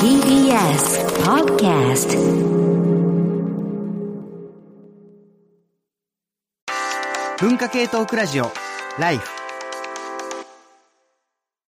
[0.00, 2.18] TBS Podcast
[7.40, 8.50] 文化系トークラジオ
[8.98, 9.28] ライフ。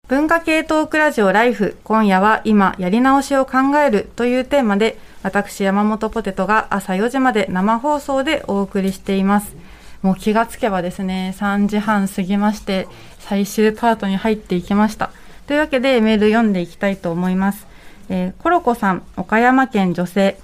[0.06, 9.56] 文化系トークラジオライフ今夜は今やり直しを考えるというテーマで私山本ポテトが朝4時まで生放送でお送りしています。
[10.02, 12.86] もう気がつけばですね3時半過ぎまして
[13.18, 15.10] 最終パートに入っていきました
[15.46, 17.66] というわけでメール読んでいきたいと思います、
[18.08, 20.38] えーコロコさん岡山県女性。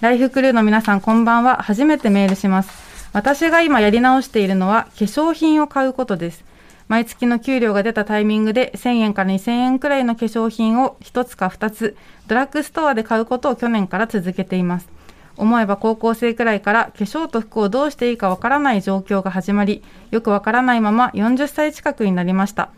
[0.00, 1.56] ライフクルーの皆さんこんばんは。
[1.62, 2.70] 初めてメールします。
[3.12, 6.44] 私が今やり直しているのは化粧品を買うことです。
[6.88, 11.96] 毎月の給料が出たタイミングで1000円から2000円くらいの化粧品を1つか2つ
[12.26, 14.88] ドラッグストアで買うことを去年から続けています。
[15.36, 22.70] 思えば高校生くらいから化粧と服をどうしていいかわからない状況が始まりよくわからないまま40歳近くになりました。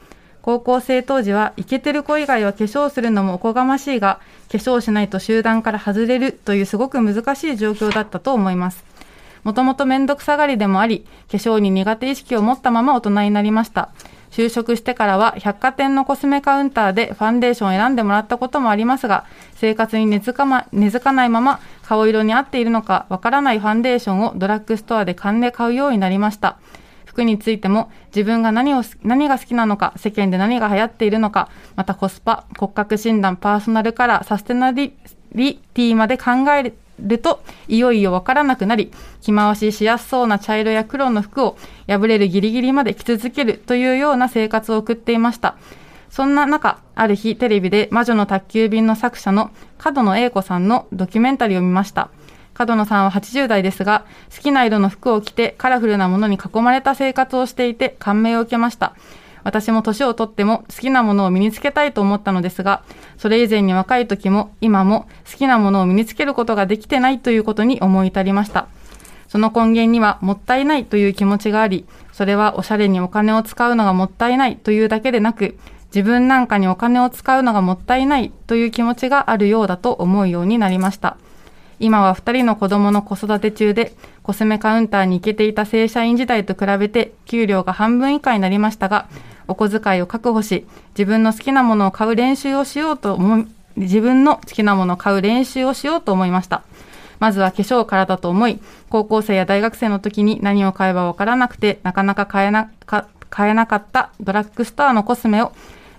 [0.42, 8.92] 高校生当時はイケてる子以外は化粧するのもおこがましいが化粧しないと集団から外れるというすごく難しい状況だったと思います
[9.44, 13.90] もともと面倒くさがりでもあり、化粧に苦手意識を持ったまま大人になりました。
[14.30, 26.58] 就職してからは百貨店のコスメカウンターでファンデーションを選んでもらったこともありますが、生活に根付か,、ま、根付かないまま顔色に合っているのかわからないファンデーションをドラッグストアで勘で買うようになりました。
[27.12, 45.56] 服についても自分が何を何が好きなのか世間で何が流行っているのかまたコスパ骨格診断パーソナルカラーサステナリティまで考えるといよいよわからなくなり着回ししやすそうな茶色や黒の服を破れるギリギリまで着続けるというような生活を送っていました。
[46.08, 52.10] そんな中ある日テレビで魔女の宅急便の作者の角野栄子さんのドキュメンタリーを見ました。
[52.54, 58.94] 角野さんは80代ですが、好きな色の服を着てカラフルなものに囲まれた生活をしていて感銘を受けました。
[59.44, 62.82] 私も年をとっても好きなものを身につけたいと思ったのですが、
[63.18, 68.68] それ以前に若い時も今も好きなものを身につけることができてないということに思い至りました。
[69.28, 75.56] その根源にはもったいないという気持ちがあり、それはおしゃれにお金を使うのがもったいないというだけでなく、
[75.86, 81.16] 自分なんかにお金を使うのがもったいないという気持ちがあるようだと思うようになりました。
[81.80, 89.08] 今は2人の子供の子育て中で、コスメカウンターに行けていた正社員時代と比べて、給料が半分以下になりましたが、
[89.48, 93.46] お小遣いを確保し、自分の好きなものを買う練習をしようと思い、
[93.76, 96.62] 自分の好きなものを買う練習をしようと思いました。
[97.18, 105.52] まずは化粧からだと思い、高校生や大学生の時に何を買えばわからなくて、なかなか買えなか買えなかったドラッグストアのコスメを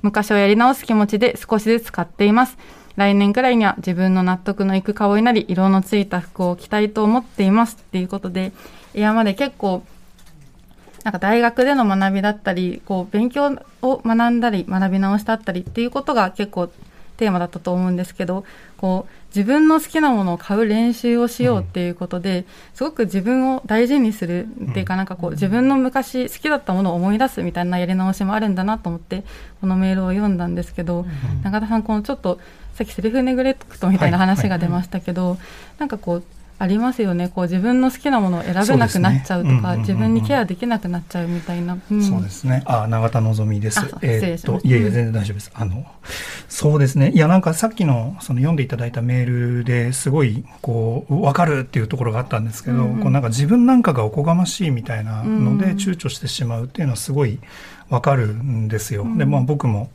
[0.03, 2.57] 昔をやり直す気持ちで少しずつ買っています。
[2.95, 8.51] 来年くらいには自分の納得のいく顔になり、色のついた服を着たいと思っていますっていうことで、
[8.93, 9.83] 今まで結構、
[11.03, 16.69] なんか大学での学びだったり、こう勉強を学んだり、学び直しだったりっていうことが結構
[17.17, 18.45] テーマだったと思うんですけど、
[18.77, 29.23] こう自分の好きなものを買う練習をしようっていうことで、すごく自分を大事にするっていうか、なんかこう自分の昔好きだったものを思い出すみたいなやり直しもあるんだなと思って、
[29.61, 31.05] このメールを読んだんですけど、
[31.43, 32.39] 永田さん、このちょっと
[32.75, 35.37] さっきセルフネグレクトみたいな話が出ましたけど、
[35.79, 36.23] なんかこう、
[36.59, 37.27] ありますよね。
[37.27, 42.63] こう自分の好きなものを選べなくなっちゃうとか、自分にケアできなくなっちゃうみたいな、うん、そうですね。
[42.65, 43.81] あ永田のぞみです。
[44.01, 45.51] えっといやいや全然大丈夫です。
[45.53, 45.85] あの
[46.47, 47.11] そうですね。
[47.11, 57.39] いやなんかさっきのその読んでいただいたメールですごいこう分かるっていうところがあったんですけど、うんうん、こうなんか自分なんかがおこがましいみたいなので躊躇してしまうっていうのはすごい
[57.89, 59.89] 分かるんですよ、うん、でまあ僕も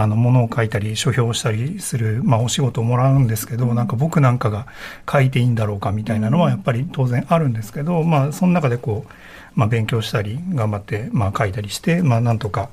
[0.00, 4.68] あの物を書いたり書評したりする、まあ、お仕事をもらうんですけど、うん、なんか僕なんかが
[5.10, 9.12] 書いていいんだろうかみたいなのはやっぱり当然あるんですけど、まあ、その中でこう、
[9.56, 12.70] まあ、勉強したり頑張って、まあ、書いたりして、まあ、なんとか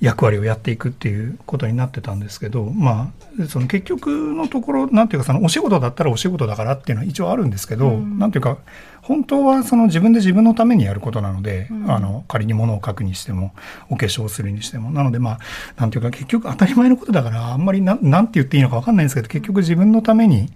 [0.00, 8.58] 役割をやっていくっていうことになってたんですけど、まあ、その結局のところなんていうかそのお仕事だったらお仕事だからっていうのは一応あるんですけど、うん、なんていうか
[9.04, 13.54] 本当はその自分で自分のためにやることなので、うん、あの仮に物を書くにしても
[13.90, 14.90] お化粧するにしても。
[14.90, 15.38] なのでまあ
[15.76, 20.50] なんていうか結局当たり前のことだからあんまりななんて言っていいのか分かんないんですけど結局自分のために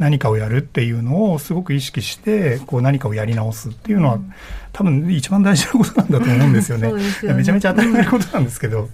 [0.00, 4.32] 何かをやるっていうのをすごく意識してこう何かをやり直すっていうのは、うん、
[4.72, 6.88] 多分一番大事なことなんだと思うんですよね。
[7.22, 7.34] ね。
[7.34, 8.88] めちゃめちゃ当たり前のことなんですけど。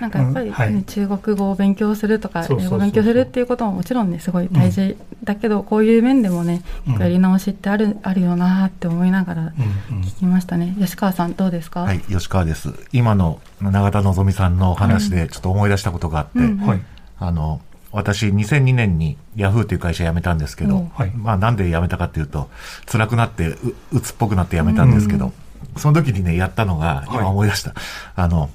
[0.00, 6.62] なんかやっぱり、ねうんはい、中国語を勉強するとか英語を勉強するっていうことももちろんねすごい大事だけど、こういう面でもね
[6.98, 9.52] やり直しってある,、あるよなって思いながら
[9.88, 11.82] 聞きましたね、吉川さんどうですか？
[11.82, 12.72] はい吉川です。
[12.92, 16.86] 今の永田のさんのお話でちょっと思い出したことがあって、うんうん、
[17.18, 17.60] あの
[17.90, 22.48] 私2002年にヤフーという会社辞めたんですけど、はい、まあなんで辞めたかっていうと
[22.86, 23.56] 辛くなってう
[23.92, 25.32] 鬱っぽくなって辞めたんですけど、
[25.76, 27.78] その時にねやったのが今思い出した、はい、
[28.16, 28.50] あの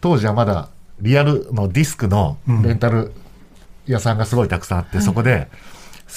[0.00, 0.68] 当時はまだ
[1.00, 3.12] リアルのディスクのレンタル
[3.86, 5.48] 屋さんがすごいたくさんあって、そこで、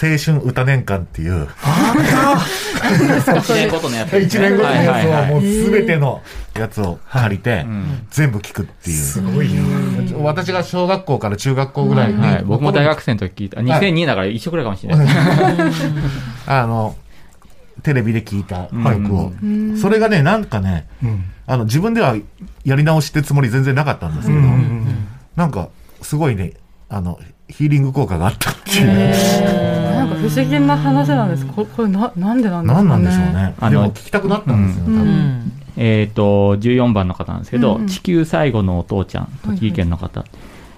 [0.02, 1.48] 青春歌年間っていう。
[1.62, 6.22] あった一年ごとのやつ、一年ごとのやつをもうすべての
[6.56, 7.66] やつを借りて、
[8.10, 8.98] 全部聞くっていう。
[8.98, 12.20] すごいな私が小学校から中学校ぐらいに。
[12.20, 13.62] はい、僕も大学生の時聞いた。
[13.62, 15.08] 2002だから一緒くらいかもしれない。
[16.48, 16.96] あの、
[17.84, 19.32] テレビで聞いた曲を。
[19.80, 20.88] それがね、なんかね、
[21.46, 22.16] あの、自分では
[22.66, 24.42] やり直しってつもり全然なかったんですけど、
[25.36, 25.70] なんか、
[26.02, 26.54] すごいね、
[26.90, 27.20] あの、
[27.50, 29.84] ヒーリング効果があったっていう。
[29.96, 31.46] なんか不思議な話なんです。
[31.46, 32.90] これ、これな、なんでなんですかね。
[32.90, 33.56] なんでしょうね。
[33.60, 35.52] あの、聞きたくなったんですよ、多分。
[35.76, 40.26] えっ、と、14番の方なんですけど、地球最後のお父ちゃん、栃木県の方。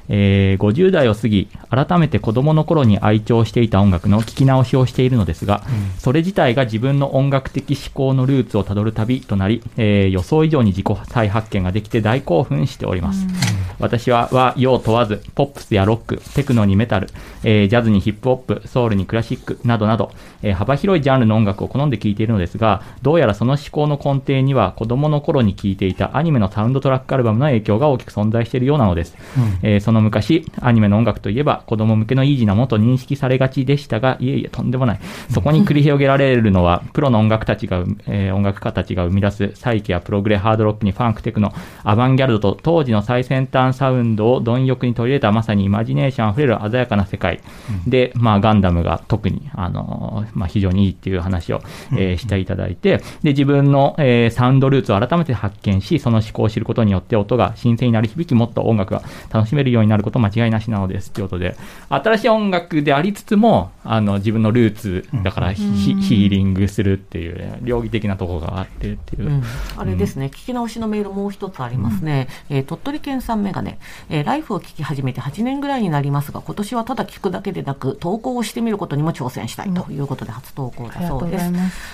[0.10, 13.25] えー、50代を過ぎ、改めて子供の頃に愛聴していた音楽の聴き直しをしているのですが、うん、それ自体が自分の音楽的思考のルーツをたどる旅となり、えー、予想以上に自己再発見ができて大興奮しております。
[13.25, 13.31] うん、
[13.80, 17.10] 私は、は、用問わず、ポップスやロック、テクノにメタル、
[17.44, 20.12] えー、ジャズにヒップホップ、ソウルにクラシックなどなど、
[20.42, 29.16] え幅広いジャンルの音楽を好んで聴いているのですが、どうやらその思考の根底には子供の頃に聴いていたアニメのサウンドトラックアルバムの影響が大きく存在しているようなのです。
[29.38, 35.00] うん、えその昔、アニメの音楽といえば子供向けのイージーなものと認識されがちでしたが、いえいえ、とんでもない。
[35.31, 41.53] そこに繰り広げられるのは、 プロの音楽たちが、えー、音楽家たちが生み出すサイケやプログレハードロックにファンクテクノ、
[41.83, 47.39] アバンギャルドと当時の最先端サウンドを貪欲に取り入れたまさにイマジネーション溢れる鮮やかな世界。
[47.88, 51.62] で、まあ、ガンダムが特に、あのまあ、非常にいいっていう話を、
[51.94, 61.56] えー、していただいて、で、自分の、えー、サウンドルーツを改めて発見し、その思考を知ることによって音が新鮮になり響き、もっと音楽が楽しめるようになること間違いなしなのですということで、
[61.90, 69.44] 新しい音楽でありつつも、あの自分のルーツだからヒ,、ーリングするっていう、両義的なところがあってっていう、うん、
[69.78, 73.80] あれですね、聞き直しのメールもう一つありますね、うん、えー、鳥取県産メガネ、
[74.10, 81.52] えー、ライフを聞き始めて8年ぐらいになりますが、今年はただ聞くだけでなく、投稿をしてみることにも挑戦したいということで、初投稿だそうです。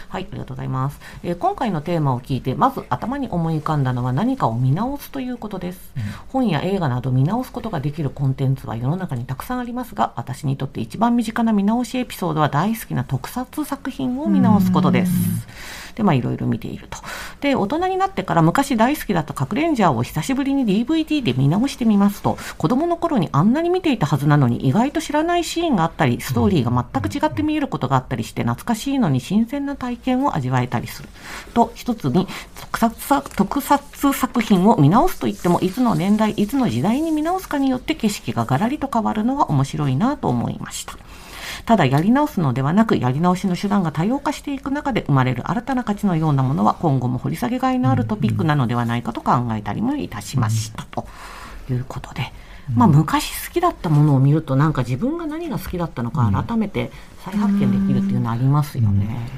[0.09, 0.99] はい、ありがとうございます。
[1.23, 5.91] えー、今回のテーマを聞いて、まず頭に思い浮かんだのは何かを見直すということです。
[5.97, 15.11] うん、本や映画など見直すことができるコンテンツは世の中にたくさんありますが、私にとって一番身近な見直しエピソードは大好きな特撮作品を見直すことです。
[15.95, 16.97] で、まあいろいろ見ていると。
[17.41, 31.09] で、大人になってから昔大好きだった核レンジャーを久しぶりに DVD で見直してみますと、子供の頃にあんなに見ていたはずなのに意外と知らないシーンがあったり、ストーリーが全く違って見えることがあったりして、懐かしいのに新鮮な体験を味わえたりする。
[31.53, 32.27] と、一つに
[32.59, 40.97] 特撮特撮作品を見直すといっても、いつの年代、いつの時代に見直すかによって景色がガラリと変わるのは面白いなと思いました。
[41.65, 51.05] ただやり直すのではなく、やり直しの手段が多様化していく中で生まれる新たな価値のようなものは今後も掘り下げがいのあるトピックなのではないかと考えたりもいたしましたと
[51.69, 52.31] いうことで。
[52.75, 56.91] まあ、昔好きだったものを見るとなんか自分が何が好きだったのか改めて
[57.25, 59.29] 再発見できるっていうのはありますよね。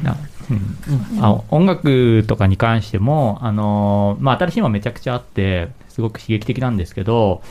[0.51, 7.41] うん、あ音楽とかに関しても、あのまあ、新しいのはめちゃくちゃあってすごく刺激的なんですけど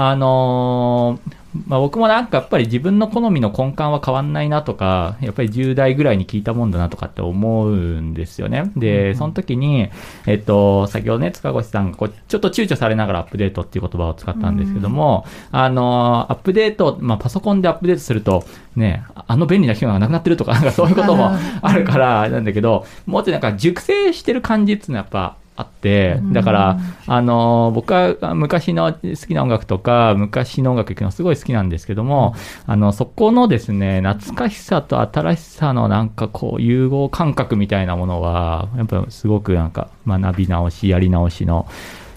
[0.00, 8.70] あのー、まあ、僕もなんかやっぱり自分の好みの根幹は変わんないなとか、やっぱり10代ぐらいに聞いたもんだなとかって思うんですよね。
[8.76, 9.90] で、その時に、
[10.26, 18.44] えっと、先ほどね、塚越さんがこうちょっと躊躇されながらアップデートっていう言葉を使ったんですけども、あの、アップデート、まあ、パソコンでアップデートすると、
[18.76, 41.66] ね、あの便利な機能がなくなってるとか、なんかそういうこともあるから、なんだけど、もうちょっとなんか熟成してる感じっていうのはやっぱ、あって、だから、あの、僕は昔の好きな音楽とか、昔の音楽聴くのすごい好きなんですけども、あの、そこのですね、懐かしさと新しさのなんかこう、融合感覚みたいなものは、やっぱすごくなんか学び直し、やり直しの、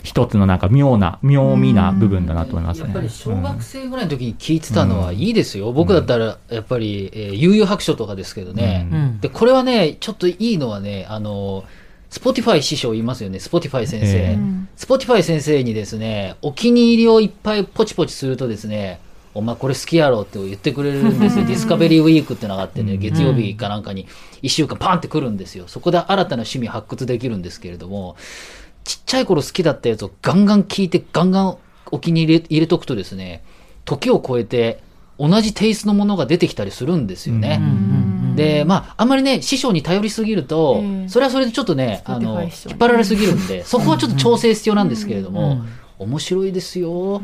[0.03, 5.69] 一つのなんか妙な、妙味な部分だなと思います、ね、やっぱり小学生ぐらいの時に聞いてたのはいいですよ。
[5.69, 11.63] うん、僕だったら、やっぱり、えー、悠々白書とかですけどね、うん、で、これはね、ちょっといいのはね、あの、
[12.11, 14.37] Spotify師匠いますよね、 Spotify先生。
[14.75, 18.99] Spotify先生にですね、お気に入りをいっぱいポチポチするとですね、
[19.33, 21.45] お前これ好きやろって言ってくれるんですよ。
[21.45, 24.07] ディスカバリーウィークってのがあってね、月曜日かなんかに
[24.43, 25.69] 1週間パンってくるんですよ。
[25.69, 28.17] そこで新たな趣味発掘できるんですけれども、
[28.83, 31.57] ちっちゃい頃好きだったやつをガンガン聞いてガンガン
[31.91, 33.41] お気に入り入れとくとですね、
[33.85, 34.83] 時を超えて
[35.17, 37.61] 同じテイストのものが出てきたりするんですよね。
[38.35, 45.61] で、まあ、あんまりね、師匠に頼りすぎると、それはそれでちょっとね、あの、引っ張られすぎるんで、そこはちょっと調整必要なんですけれども、
[45.99, 47.21] 面白いですよ。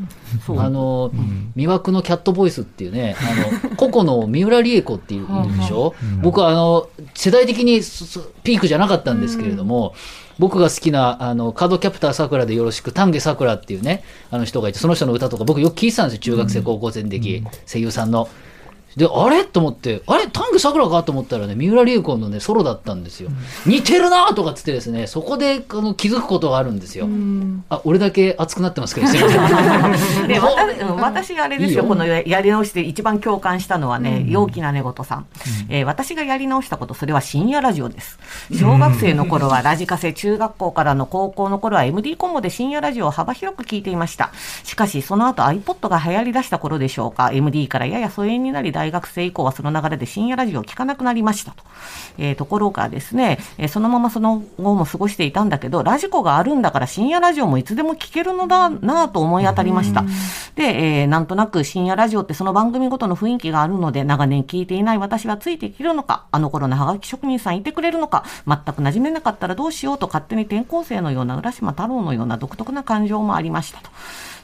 [0.50, 1.12] あの、
[1.56, 7.82] 魅惑のキャットボイスっていうね、あの、個々の三浦理恵子っていうでしょ、僕はあの、世代的に
[8.44, 9.96] ピークじゃなかったんですけれども、
[10.40, 18.30] 僕が好きな、あの、カードキャプターさくらでよろしく、丹下さくらっていうね、あの人がいて、その人の歌とか僕よく聞いてたんですよ、中学生、高校生の時、声優さんの。
[18.98, 19.46] で、あれ？
[19.46, 20.26] と思って、あれ？
[20.28, 21.04] 丹下さくらか？
[21.04, 23.30] と思ったらね、三浦隆子のね、ソロだったんですよ。
[23.66, 27.06] うん、似てるなとかつってですね、そこであの気づくことがあるんですよ。
[27.06, 30.26] うん、あ、俺だけ熱くなってますけど、すみません。
[30.28, 35.26] で私、あれですよ、このやり直しで一番共感したのはね、陽気な寝言さん、
[35.70, 35.86] えー。
[35.86, 38.18] 私がやり直したこと、それは深夜ラジオです。
[38.52, 44.32] 小学生の頃はラジカセ、中学校からの高校の頃は MD コンボで深夜ラジオを幅広く聞いていました。
[44.64, 51.64] しかし、その後 iPod が流行り出した頃でしょうか、MD からやや疎遠になり、大学生以降はその流れで深夜ラジオを聞かなくなりましたと。
[52.18, 60.04] えー、ところがですね、えー、そのままその後も過ごしていたんだけど、ラジコがあるんだから深夜ラジオもいつでも聞けるのだなと思い当たりました。
[60.56, 73.90] で、えー、なんとなく深夜ラジオってその番組ごとの雰囲気があるので、長年聞いていない私はついていけるのか、あの頃のハガキ職人さんいてくれるのか、全く馴染めなかったらどうしようと勝手に転校生のような浦島太郎のような独特な感情もありましたと。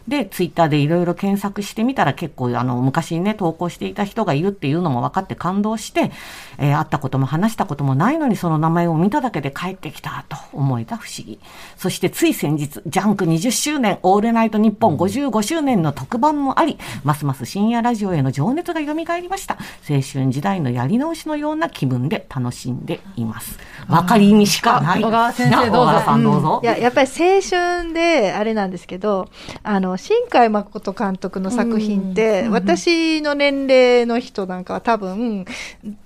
[0.08, 6.12] で、ツイッターでいろいろ検索してみたら結構あの昔ね、投稿していた人がいるっていうのも分かって感動して、
[6.58, 11.40] えー、会ったことも話したこともないのにその名前を見ただけで帰ってきたと思えた不思議。
[11.78, 19.58] そしてつい先日、ジャンク20周年、オールナイト日本55周年の特番もあり、ますます深夜ラジオへの情熱が蘇りました。
[19.90, 23.58] 青春時代のやり直しのような気分で楽しんでいます。
[23.88, 25.02] 分かりみしかない。
[25.02, 26.04] 小川先生どうぞ。
[26.04, 26.60] さんどうぞ。
[26.64, 29.30] いや、やっぱり青春であれなんですけど、
[29.64, 35.46] あの、新海誠監督の作品って、私の年齢の人なんかは多分、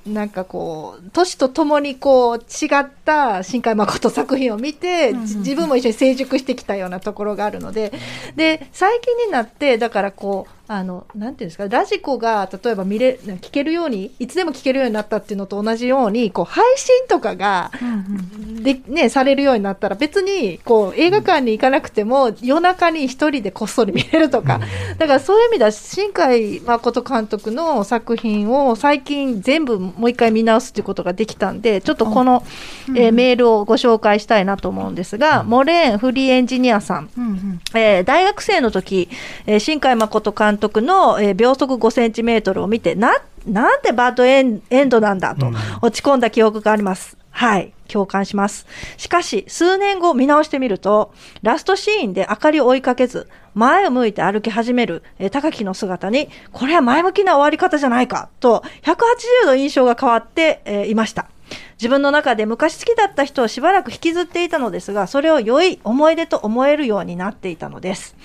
[0.05, 7.93] なんかこう、年とともにこう、違った新海誠作品を見て、自分も一緒に成熟してきたようなところがあるので、
[8.35, 17.71] で、最近になって、だからこう、あの、なんていうんですか、ラジコが、例えば見れ、聞けるように、いつでも聞けるようになったっていうのと同じように、こう、配信とかが、
[18.61, 24.59] で、ね、されるようになったら、別に、こう、映画館に行かなくても、夜中に一人でこっそり見れるとか、
[24.97, 32.43] だからそういう意味では、新海誠監督の作品を最近全部もう一回見直すっていうことができたんで、ちょっとこの、
[32.89, 37.09] えー、メールをご紹介したいなと思うんですが、モレーンフリーエンジニアさん、
[37.73, 39.07] えー、大学生の時、
[39.45, 47.17] えー、新海誠監督督の、えー、秒速5センチメートルを見て、な、なんてバッドエンエンドなんだと落ち込んだ記憶があります。
[47.31, 47.71] はい。
[47.87, 48.65] 共感します。
[48.97, 61.27] しかし、数年後見直してみると、ラストシーンで明かりを追いかけず、前を向いて歩き始める、えー、高木の姿に、これは前向きな終わり方じゃないか、と、180度印象が変わって、えー、いました。
[61.77, 68.15] 自分の中で昔好きだった人をしばらく引きずっていたのですが、それを良い思い出と思えるようになっていたのです。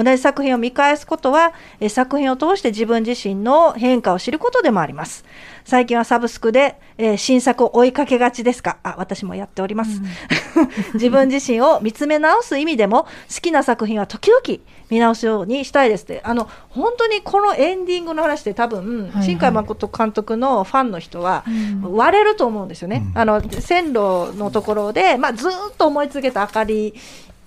[0.00, 5.24] 同じ作品を見返すことは、え作品を通して自分自身の変化を知ることでもあります。
[5.64, 8.78] 最近はサブスクで、えー、新作を追いかけがちですか？
[8.84, 10.00] あ、私もやっております。
[10.00, 14.40] うん、 自分自身を見つめ直す意味でも、好きな作品は時々
[14.88, 16.20] 見直すようにしたいですって。
[16.22, 21.44] あの、本当にこのエンディングの話で多分、はいはい、新海誠監督のファンの人は
[21.82, 23.02] 割れると思うんですよね。
[23.14, 26.94] うん、あの、線路のところで、まあ、ずっと思い続けた明かり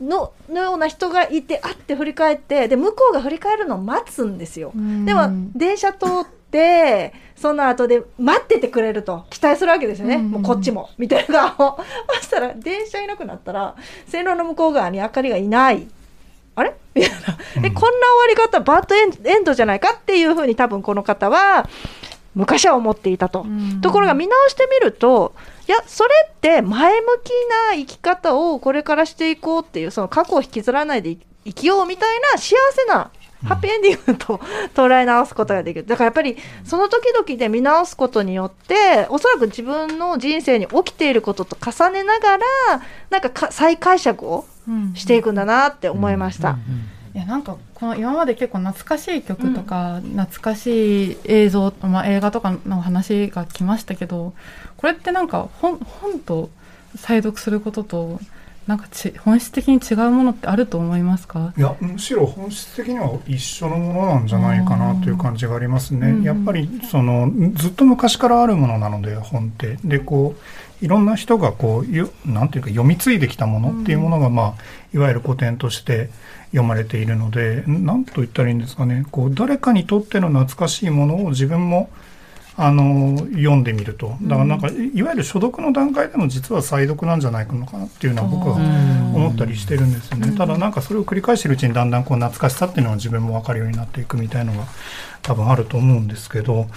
[0.01, 4.71] ののような人がいてあって振り返ってで向こうが振り返るのを待つんですよ。
[5.05, 11.79] でも電車通ってその後で待っててくれると期待するわけですよね、もうこっちもみたいな顔。
[12.19, 13.75] そしたら電車いなくなったら
[14.07, 15.87] 線路の向こう側に明かりがいない。
[16.55, 16.75] あれ？
[16.93, 17.11] みたい
[17.55, 21.69] な、でこんな終わり方バッドエンドじゃないかっていうふうに多分この方は
[22.35, 23.45] 昔は思っていたと。
[23.81, 25.33] ところが見直してみると
[25.67, 27.29] いやそれって前向き
[27.71, 33.11] な生き方をこれからしていこうっていうその過去を引きずらないで生きようみたいな幸せな
[33.45, 34.39] ハッピーエンディングと
[34.75, 35.85] 捉え直すことができる。
[35.85, 42.45] だからやっぱりその時々で見直すことによって、おそらく自分の人生に起きていることと重ねながら、
[43.09, 44.45] なんか再解釈を
[44.93, 46.57] していくんだなって思いました。
[47.13, 54.33] いやなんかこの今まで結構懐かしい曲とか、うん、懐かしい映像、まあ、映画とかの話が来ましたけど
[54.77, 56.49] これってなんか本本と
[56.95, 58.19] 再読することと
[58.67, 61.53] なんかち本質的に違うものってあると思いますか？
[61.57, 66.09] いやむしろ本質的には一緒のものなんじゃないかなという感じがありますね。
[66.09, 69.77] うん、やっぱりそのずっと昔からあるものなので本って。
[69.83, 74.63] でこういろんな人がこうなんていうか読み継いできたものっていうものが、まあ、
[74.95, 76.09] いわゆる古典として
[76.45, 79.05] 読まれているので何と言ったらいいんですかね。
[79.11, 81.91] こう誰かにとっての懐かしいものを自分も
[82.57, 84.17] あの読んでみると。
[84.21, 94.65] だからなんか、いわゆる所読の段階でも実は再読なんじゃないのかなっていうのは僕は思ったりしてるんですよね、ただなんかそれを繰り返してるうちにだんだんこう懐かしさっていうのは自分も分かるようになっていくみたいのが
[95.21, 96.67] 多分あると思うんですけど。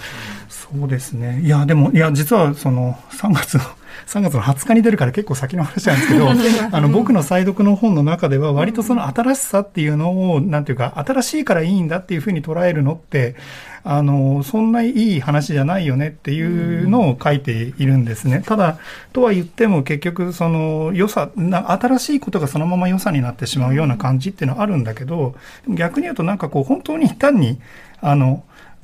[0.65, 1.41] そうですね。
[1.41, 3.63] いやでもいや実はその3月の
[4.07, 6.29] 3月の20日に出るから結構先の話なんですけど
[6.71, 13.35] あの僕の再読の本の中では割とその新しさっていうのをなんていうか新しいからいいんだっていうふうに捉えるのって
[13.83, 18.41] あのそんないい話じゃないよねっていうのを書いているんですね。
[18.43, 18.79] ただ
[19.13, 25.35] とは言っても結局その良さ新しいことがそのまま良さになってしまうような感じっていうのはあるんだけど
[25.69, 27.59] 逆に言うとなんかこう本当に単に
[28.01, 28.43] あの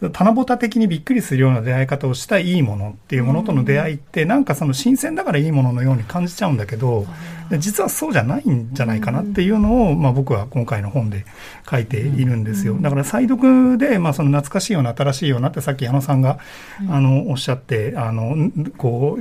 [0.09, 7.05] 棚ぼた的にびっくりするような出会い方をしたいいものっていうものとの出会いって、なんかその新鮮だからいいもののように感じちゃうんだけど、
[7.59, 11.25] 実はそうじゃないんじゃないかなっていうのを、まあ、僕は今回の本で
[11.69, 12.77] 書いているんですよ。
[12.81, 16.39] だから再読で、まあ、その懐かしいような新しいようなってさっき矢野さんが、
[16.89, 19.19] あのおっしゃってあのこ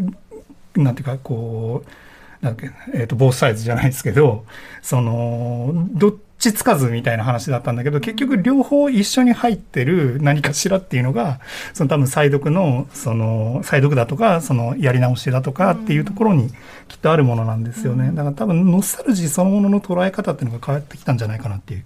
[0.77, 4.45] うなんていうかこうなんだっけえっ、ー、とボースサイズじゃないですけど
[4.81, 11.39] そのどっちつかずみたいな話だったんだけど、結局両方一緒に入ってる何かしらっていうのが、
[11.75, 16.51] その多分再読の、その、再読だとか、そのやり直しだとかっていうところに
[16.89, 18.11] きっとあるものなんですよね。
[18.15, 21.85] だから多分ノスタルジーそのものの捉え方っていうのが変わってきたんじゃないかなっていう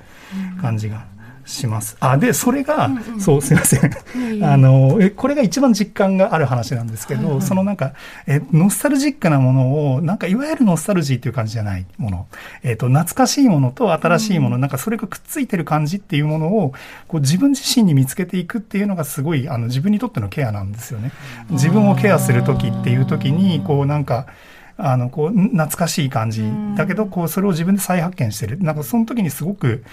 [0.63, 1.05] 感じが
[1.45, 1.97] します。
[2.01, 3.91] あ、で、それが、うんうん、そう、すいません。
[4.45, 7.93] あの、え、これが一番実感がある話なんですけど、はいはい、そのなんか、
[8.27, 12.27] え、ノスタルジックなものを、なんかいわゆるノスタルジーっていう感じじゃないもの、
[12.63, 16.73] えっ、ー、と、懐かしいものと新しいもの、うん、なんかそれがくっついてる感じっていうものを、
[17.09, 21.13] こう自分自身に見つけていくっていうのがすごい、あの、自分にとってのケアなんですよね。
[21.51, 24.27] 自分をケアする時っていう時に、こうなんか、
[24.77, 26.43] あのこう懐かしい感じ
[26.77, 29.85] だけどこうそれを自分で再発見してるなんかその時にすごく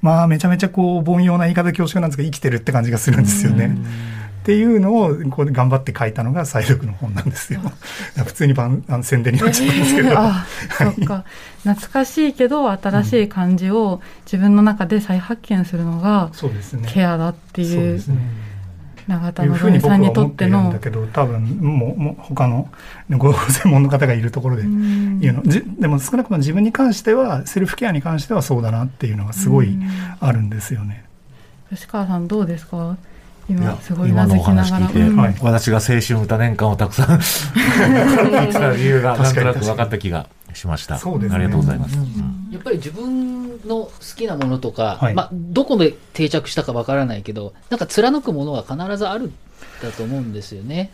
[0.00, 3.76] まあめちゃめちゃこう凡庸な言い方恐縮なんですが生きてるって感じがするんですよね。
[4.40, 7.60] っていうのをこう頑張って書いたのが再読の本なんですよ。
[8.24, 10.08] 普通に番あの宣伝になっちゃうんですけど。
[10.08, 10.46] えー、あ、
[10.78, 11.24] そっか。
[11.62, 16.30] 懐かしいけど新しい感じを自分の中で再発見するのが
[16.86, 17.68] ケアだっていう。
[17.68, 18.49] そうですね。
[19.08, 20.72] 永田のさんにとっての。
[20.72, 22.68] だけど多分もうもう他の
[23.10, 25.42] ご専門の方がいるところで言うの。
[25.44, 29.76] じでも少なくとも自分に関してはセルフケアに関してはそうだなっていうのがすごい
[30.20, 31.04] あるんですよね。
[31.70, 32.96] 吉川さんどうですか？
[33.48, 35.16] 今すごいなずきながら、うん。
[35.16, 40.98] はい、私が青春歌年間をたくさん聞いてた理由がなんとなく分かった気がしました。
[40.98, 41.96] そうですね、ありがとうございます。
[42.50, 49.30] やっぱり自分の好きなものとか、はい、まあどこで定着したかわからないけど、なんか貫くものは必ずある
[49.82, 50.90] だと思うんですよね。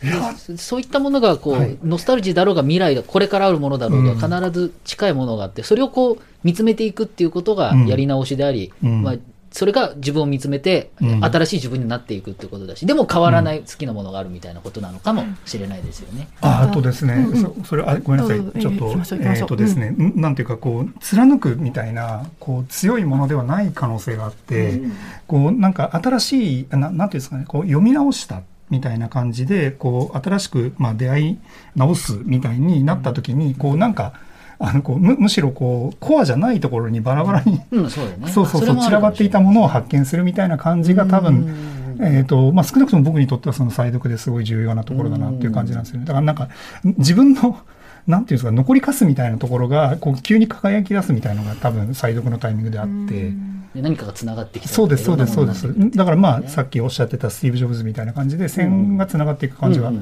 [0.56, 9.14] そういったものがこう、はい、ノスタルジーだろうが未来だこれからあるものだろうが必ず近いものがあって、それをこう見つめていくっていうことがやり直しであり、うん、まあ
[9.56, 16.28] それが自分を見つめて、新しい自分になっていくってことだし、でも変わらない好きなものがあるみたいなことなのかもしれないですよね。
[16.42, 24.92] ああとですね、うん、それあごめんなさい、ちょっと、えっとですね、うん、なんていうかこう貫くみたいなこう強いものではない可能性があって、うん、
[25.26, 28.42] こうなんか新しいななんていうんですかね、こう読み直した。
[28.68, 31.38] みたいな感じでこう新しくまあ出会い
[31.76, 34.14] 直すみたいになった時にこうなんか
[34.58, 46.06] あのこうむむしろこうコアじゃないところにバラバラに、うん、そうね、そうそうそう散らばっていたものを発見するみたいな感じが多分、えーとまあ、少なくとも僕にとってはその再読ですごい重要なところだなっていう感じなんですよね。
[46.06, 46.48] だからなんか
[46.84, 47.58] 自分の
[48.06, 53.32] なんていうんですか残りかすみたいなところがこう急に輝き出すみたいなのが多分再読のタイミングであって。
[53.74, 55.90] 何かがつながってきたそうですそうですそうです。
[55.90, 59.92] だからまあさっきおっしゃってたスティーブ・ジョブズみたいな感じで線がつながっていく感じは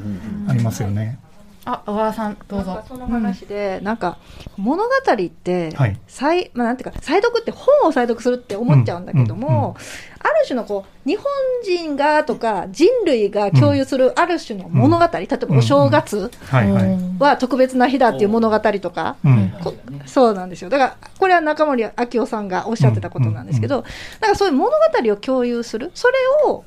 [0.49, 1.19] ありますよね。
[1.65, 2.83] あ、小川さん、どうぞ。
[2.87, 4.19] その話で、うん、なんか、
[4.57, 9.77] 物語って、はい、再、まあ、なんていうか、再読って本を再読するって思っちゃうんだけども、
[10.21, 11.27] ある種のこう、日本
[11.65, 16.31] 人がとか、人類が共有するある種の物語、例えばお正月
[17.19, 19.17] は特別な日だっていう物語とか、
[20.07, 20.71] そうなんですよ。
[20.71, 21.91] だから、これは中森明
[22.23, 23.85] 夫さんがおっしゃってたことなんですけど、
[24.21, 26.15] なんかそういう物語を共有する、それ
[26.47, 26.65] を、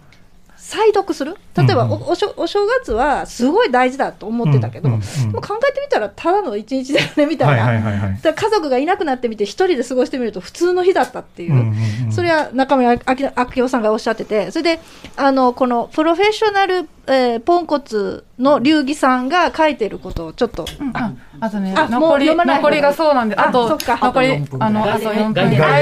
[0.67, 1.37] 再読する？
[1.55, 2.35] 例えばお、おお正
[2.81, 5.01] 月はすごい大事だと思ってたけど、でも
[5.41, 14.79] 考えてみたらただの一日だよねみたいな、家族がいなくなってみて一人で過ごしてみると普通の日だったっていう,、それは中村明夫さんがおっしゃっててそれで
[15.15, 25.79] あのこのプロフェッショナル、えー、ポンコツの流儀さんが書いてることをちょっと、うん、ああとね残り残りがそうなんであと残りあのあと4分では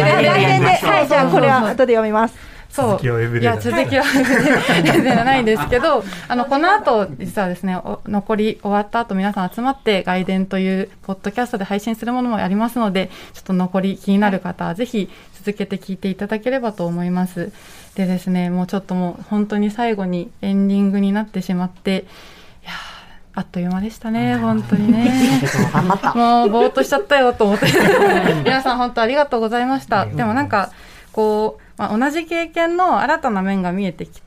[1.02, 3.40] いじゃあこれは後で読みますそう。
[3.40, 15.10] いや、続きはウェブでじゃないんですけど、 あの、この後、実はですね、残り終わった後皆さん集まって外伝というポッドキャストで配信するものもありますので、ちょっと残り気になる方はぜひ
[15.42, 17.54] 続けて聞いていただければと思います。
[17.96, 22.06] でですね、もうちょっともう本当に最後にエンディングになってしまって、
[22.64, 22.72] いや
[23.36, 25.42] あっという間でしたね、本当にね。
[26.14, 27.68] もうぼーっとしちゃったよと思って。
[28.44, 30.06] 皆さん本当ありがとうございました。
[30.06, 30.72] でもなんか、
[31.14, 34.22] こう、まあ、同じ経験の新たな面が見えてき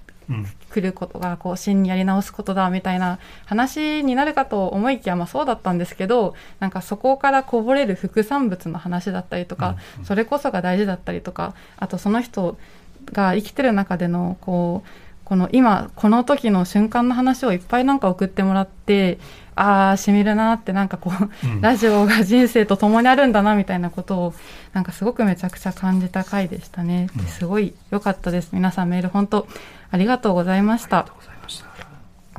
[0.70, 12.58] くることがこう真にやり直すことだみたいな話になるかと思いきやまあそうだったんですけどなんかそこからこぼれる副産物の話だったりとか、それこそが大事だったりとかあとその人
[13.06, 19.18] が生きてる中でのこうこの今この時の瞬間の話をいっぱいなんか送ってもらって
[19.54, 21.12] ああしみるなってなんかこ
[21.44, 24.34] う、うん、ラジオが人生と共にあるんだなみたいなことを
[24.72, 28.50] なんかすごくめちゃくちゃ感じた回でしたね、うん、すごい良かったです。
[28.52, 29.46] 皆さんメール本当
[29.90, 31.06] ありがとうございました。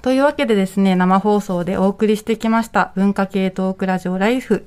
[0.02, 4.66] というわけでですね生放送でお送りしてきました文化系トークラジオライフ、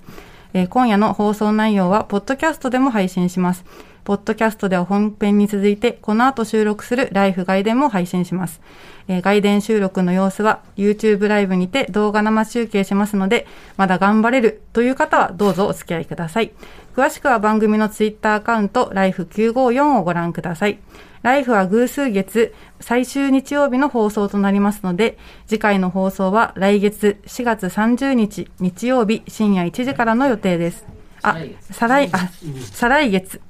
[0.55, 3.65] えー、今夜の放送内容はポッドキャストでも配信します
[4.05, 8.61] ポッドキャストでは本編に続いて、この後収録するライフ外伝も配信します。
[9.07, 16.51] えー、外伝収録の様子は YouTube ライブにて動画生中継しますので、まだ頑張れるという方はどうぞお付き合いください。
[16.97, 20.81] 詳しくは番組の Twitter アカウント、ライフ954をご覧ください。
[21.23, 30.85] ライフは偶数月最終日曜日の放送となりますので、次回の放送は来月4月30日日曜日深夜1時からの予定です。
[31.23, 31.37] あ、
[31.71, 32.31] 再来、あ、
[32.73, 33.41] 再来月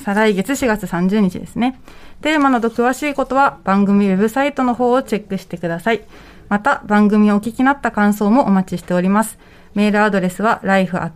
[0.00, 1.80] 再来月4月30日ですね。
[2.20, 6.02] テーマなど詳しいことは番組ウェブサイトの方をチェックしてください。
[6.48, 9.38] また、番組をお聞きになった感想もお待ちしております。
[9.74, 11.06] メールアドレスは life.tbs.co.jp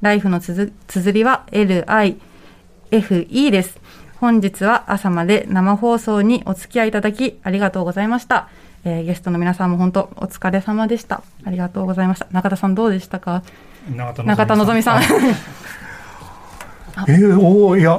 [0.00, 1.46] life のつづりは
[2.92, 3.78] life です。
[4.20, 8.50] 本日は朝まで生放送にお付き合いいただきありがとうございました。
[8.84, 11.22] えー、ゲストの皆さんも本当お疲れ様でした。
[11.44, 12.26] ありがとうございました。
[12.32, 13.42] 中田さんどうでしたか？
[13.96, 15.02] 中田のぞみさん。
[17.08, 17.98] えー、おいや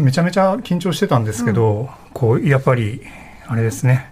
[0.00, 3.00] めちゃめちゃ緊張してたんですけど、うん、こうやっぱり
[3.46, 4.10] あれですね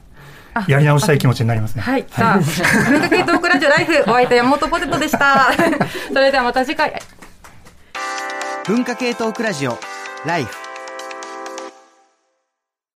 [0.69, 1.83] やり直したい気持ちになりますね。
[1.83, 2.07] はい。
[2.09, 5.49] さあ、文化系トークラジオライフ、 お相手山本ポテトでした。
[6.15, 7.03] それではまた次回。
[8.67, 9.77] 文化系トークラジオ
[10.25, 10.70] ライフ。